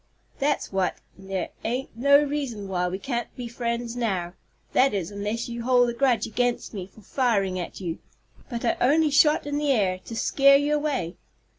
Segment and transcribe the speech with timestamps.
[0.39, 4.33] "That's what, and there ain't no reason why we can't be friends now;
[4.73, 7.99] that is unless you hold a grudge against me for firing at you.
[8.49, 11.17] But I only shot in the air, to scare you away.